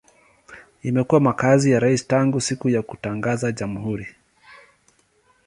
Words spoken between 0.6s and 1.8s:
Imekuwa makazi ya